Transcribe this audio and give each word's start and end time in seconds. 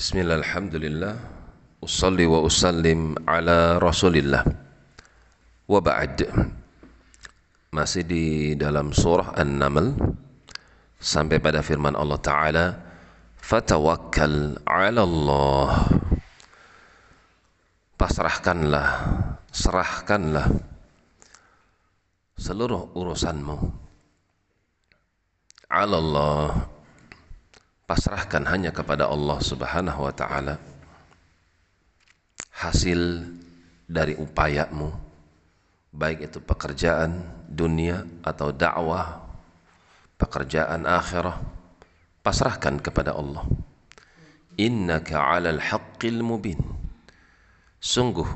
Bismillah, 0.00 0.40
alhamdulillah. 0.40 1.12
Usalli 1.84 2.24
wa 2.24 2.40
usallim 2.40 3.20
ala 3.28 3.76
rasulillah. 3.76 4.40
Wa 5.68 5.76
ba'd. 5.84 6.24
Masih 7.68 8.08
di 8.08 8.56
dalam 8.56 8.96
surah 8.96 9.36
An-Naml. 9.36 9.92
Sampai 10.96 11.36
pada 11.36 11.60
firman 11.60 11.92
Allah 11.92 12.16
Ta'ala 12.16 12.64
Fatawakkal 13.44 14.64
ala 14.64 15.00
Allah 15.04 15.68
Pasrahkanlah 18.00 18.88
Serahkanlah 19.52 20.48
Seluruh 22.40 22.88
urusanmu. 22.96 23.56
Ala 25.68 25.96
Allah 26.00 26.79
pasrahkan 27.90 28.46
hanya 28.46 28.70
kepada 28.70 29.10
Allah 29.10 29.42
Subhanahu 29.42 30.06
wa 30.06 30.14
taala. 30.14 30.62
Hasil 32.54 33.26
dari 33.90 34.14
upayamu 34.14 34.94
baik 35.90 36.30
itu 36.30 36.38
pekerjaan 36.38 37.18
dunia 37.50 38.06
atau 38.22 38.54
dakwah 38.54 39.26
pekerjaan 40.14 40.86
akhirah 40.86 41.42
pasrahkan 42.22 42.78
kepada 42.78 43.18
Allah. 43.18 43.42
Innaka 44.54 45.18
'alal 45.18 45.58
haqqil 45.58 46.22
mubin. 46.22 46.62
Sungguh 47.82 48.30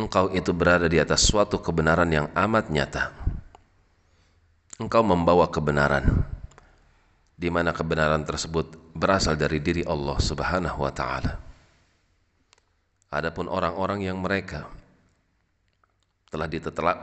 engkau 0.00 0.32
itu 0.32 0.56
berada 0.56 0.88
di 0.88 0.96
atas 0.96 1.28
suatu 1.28 1.60
kebenaran 1.60 2.08
yang 2.08 2.32
amat 2.32 2.72
nyata. 2.72 3.12
Engkau 4.80 5.04
membawa 5.04 5.44
kebenaran 5.52 6.39
di 7.40 7.48
mana 7.48 7.72
kebenaran 7.72 8.20
tersebut 8.20 8.92
berasal 8.92 9.32
dari 9.32 9.64
diri 9.64 9.80
Allah 9.88 10.20
Subhanahu 10.20 10.84
wa 10.84 10.92
taala. 10.92 11.40
Adapun 13.08 13.48
orang-orang 13.48 14.04
yang 14.04 14.20
mereka 14.20 14.68
telah 16.28 16.46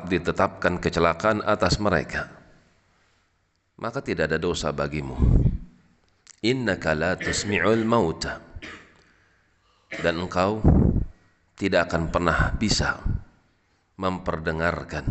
ditetapkan 0.06 0.78
kecelakaan 0.78 1.42
atas 1.42 1.82
mereka, 1.82 2.30
maka 3.82 4.00
tidak 4.06 4.30
ada 4.30 4.38
dosa 4.38 4.70
bagimu. 4.70 5.18
Innaka 6.46 6.94
la 6.94 7.18
tusmi'ul 7.18 7.82
mauta. 7.82 8.38
Dan 9.90 10.22
engkau 10.22 10.62
tidak 11.58 11.90
akan 11.90 12.14
pernah 12.14 12.54
bisa 12.54 13.02
memperdengarkan 13.98 15.04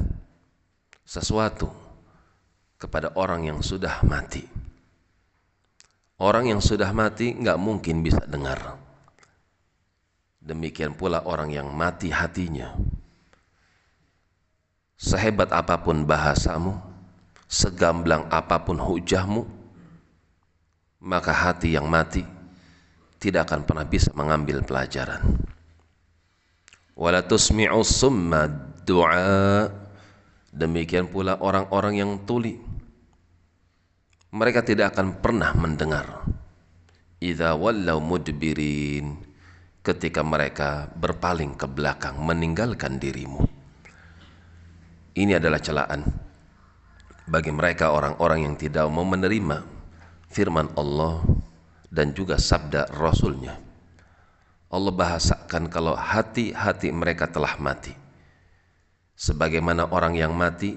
sesuatu 1.02 1.66
kepada 2.78 3.11
orang 3.18 3.50
yang 3.50 3.58
sudah 3.58 4.06
mati. 4.06 4.55
Orang 6.17 6.48
yang 6.48 6.64
sudah 6.64 6.89
mati 6.97 7.36
nggak 7.36 7.61
mungkin 7.61 8.00
bisa 8.00 8.25
dengar. 8.25 8.81
Demikian 10.41 10.97
pula 10.97 11.20
orang 11.28 11.53
yang 11.53 11.69
mati 11.69 12.08
hatinya. 12.08 12.73
Sehebat 14.97 15.53
apa 15.53 15.77
pun 15.84 16.08
bahasamu, 16.08 16.73
segamblang 17.45 18.25
apa 18.33 18.64
pun 18.64 18.81
hujahmu, 18.81 19.45
maka 21.05 21.36
hati 21.36 21.77
yang 21.77 21.84
mati 21.84 22.25
tidak 23.20 23.53
akan 23.53 23.69
pernah 23.69 23.84
bisa 23.84 24.08
mengambil 24.17 24.64
pelajaran. 24.64 25.20
Wala 26.97 27.20
summa 27.84 28.48
du'a. 28.89 29.69
Demikian 30.48 31.12
pula 31.12 31.36
orang-orang 31.36 32.01
yang 32.01 32.25
tuli 32.25 32.56
mereka 34.37 34.61
tidak 34.61 34.92
akan 34.92 35.25
pernah 35.25 35.56
mendengar. 35.56 36.29
Idza 37.17 37.56
wallau 37.56 38.05
mudbirin 38.05 39.17
ketika 39.81 40.20
mereka 40.20 40.92
berpaling 40.92 41.56
ke 41.56 41.65
belakang 41.65 42.20
meninggalkan 42.20 43.01
dirimu. 43.01 43.41
Ini 45.17 45.41
adalah 45.41 45.57
celaan 45.57 46.05
bagi 47.25 47.48
mereka 47.48 47.96
orang-orang 47.96 48.45
yang 48.45 48.55
tidak 48.61 48.85
mau 48.92 49.08
menerima 49.08 49.64
firman 50.29 50.69
Allah 50.77 51.25
dan 51.89 52.13
juga 52.13 52.36
sabda 52.36 52.92
Rasulnya. 52.92 53.57
Allah 54.69 54.92
bahasakan 54.92 55.73
kalau 55.73 55.96
hati-hati 55.96 56.92
mereka 56.92 57.25
telah 57.25 57.57
mati. 57.57 57.96
Sebagaimana 59.17 59.89
orang 59.89 60.13
yang 60.13 60.36
mati 60.36 60.77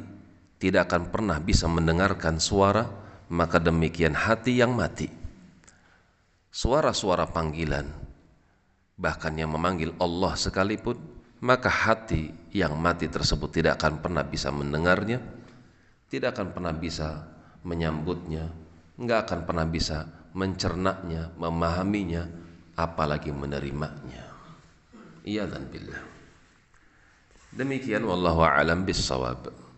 tidak 0.56 0.88
akan 0.88 1.12
pernah 1.12 1.36
bisa 1.44 1.68
mendengarkan 1.68 2.40
suara 2.40 3.09
maka 3.29 3.62
demikian 3.62 4.17
hati 4.17 4.57
yang 4.57 4.73
mati. 4.73 5.07
Suara-suara 6.50 7.29
panggilan, 7.29 7.85
bahkan 8.97 9.38
yang 9.38 9.53
memanggil 9.53 9.94
Allah 10.01 10.34
sekalipun, 10.34 10.97
maka 11.39 11.69
hati 11.69 12.34
yang 12.51 12.73
mati 12.75 13.06
tersebut 13.06 13.53
tidak 13.53 13.79
akan 13.79 14.01
pernah 14.01 14.25
bisa 14.25 14.50
mendengarnya, 14.50 15.22
tidak 16.09 16.35
akan 16.35 16.47
pernah 16.51 16.73
bisa 16.73 17.29
menyambutnya, 17.62 18.50
enggak 18.97 19.29
akan 19.29 19.39
pernah 19.45 19.66
bisa 19.69 20.09
mencernanya, 20.34 21.29
memahaminya, 21.38 22.25
apalagi 22.73 23.29
menerimanya. 23.29 24.25
Iya 25.22 25.45
dan 25.45 25.69
billah. 25.69 26.01
Demikian 27.53 28.06
wallahu 28.06 28.41
a'lam 28.41 28.85
bissawab. 28.85 29.69